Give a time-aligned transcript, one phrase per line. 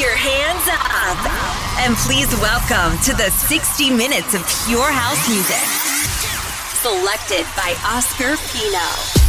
[0.00, 1.18] your hands up.
[1.84, 5.56] And please welcome to the 60 minutes of pure house music.
[6.80, 9.21] Selected by Oscar Pino.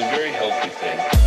[0.00, 1.17] Is a very healthy thing.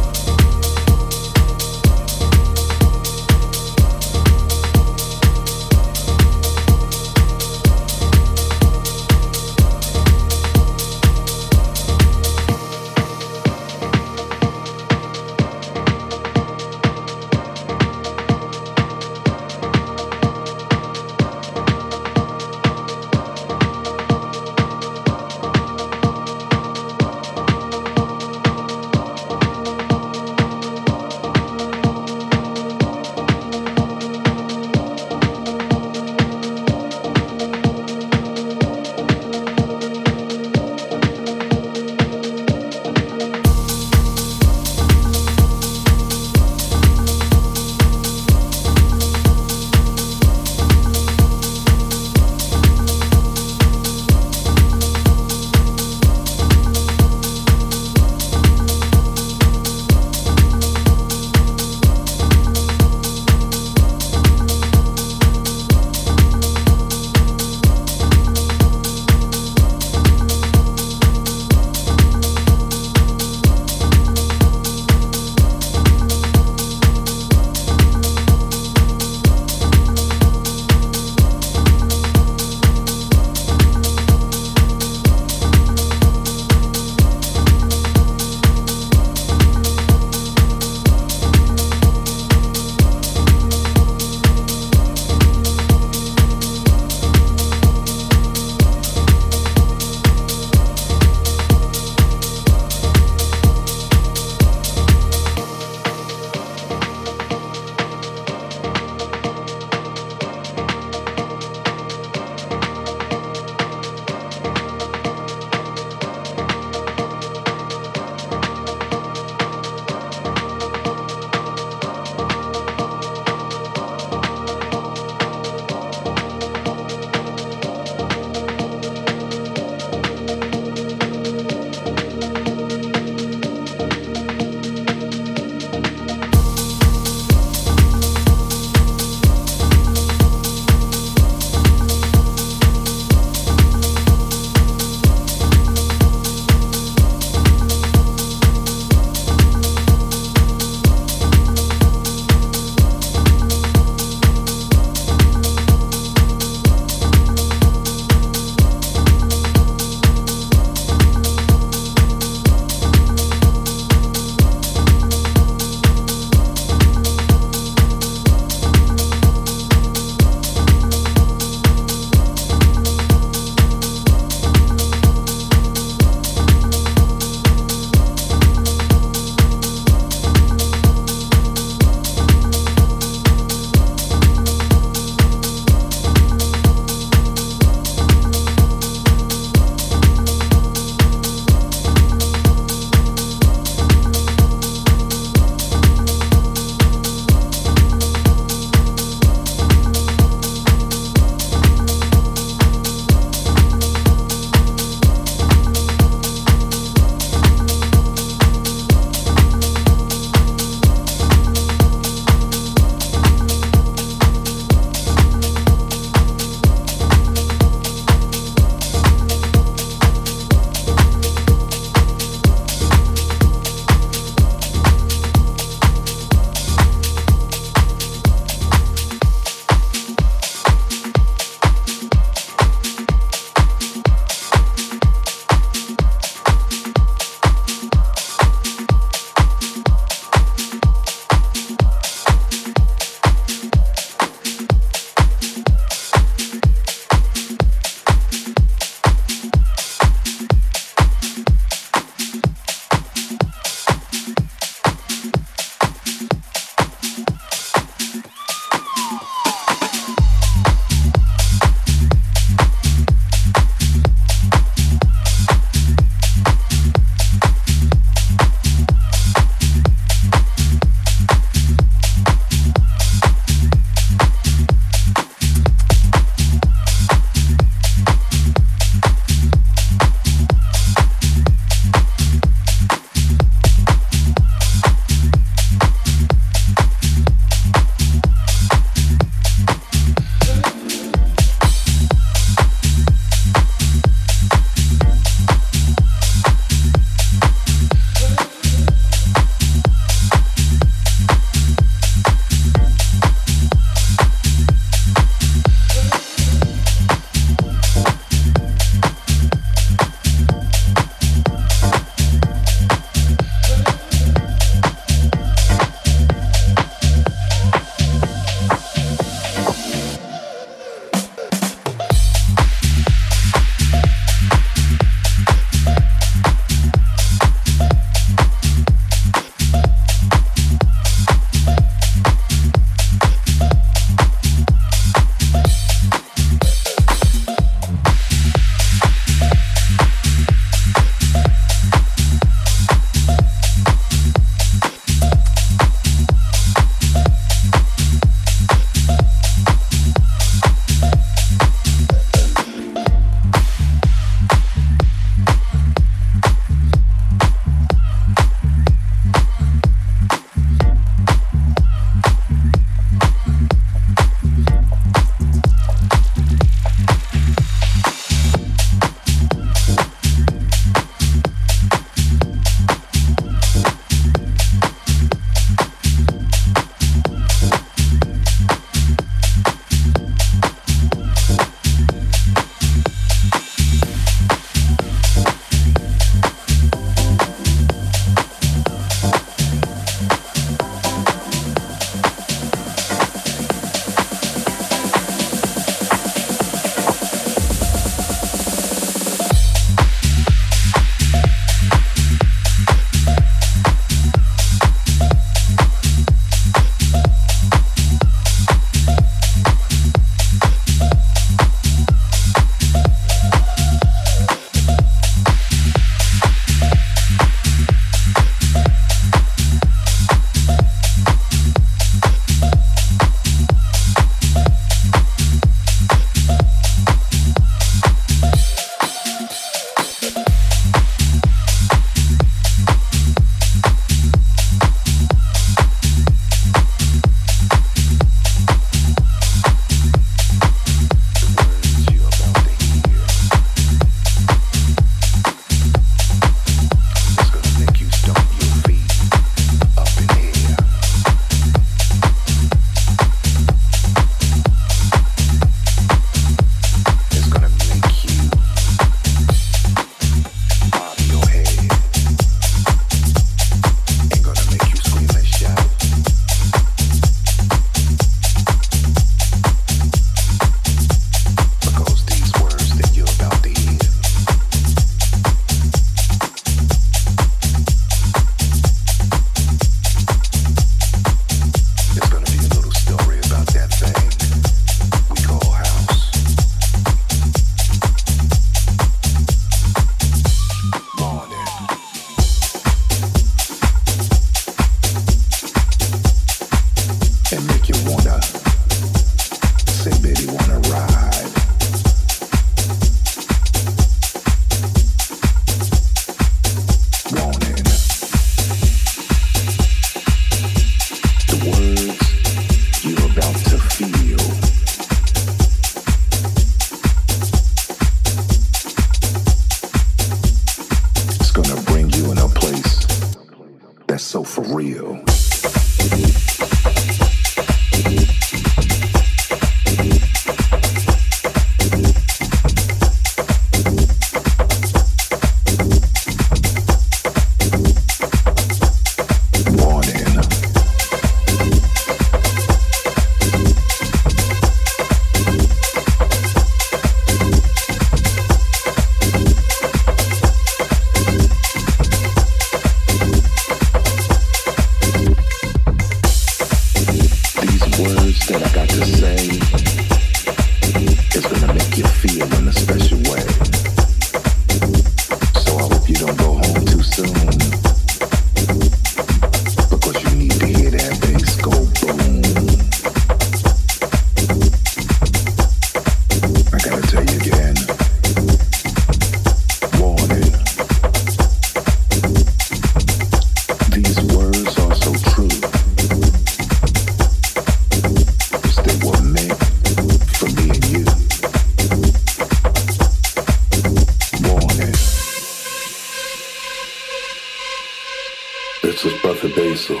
[599.82, 600.00] Basil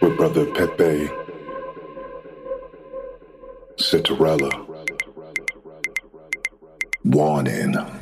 [0.00, 1.10] with Brother Pepe
[3.76, 4.50] Citarella.
[7.04, 8.01] Warning.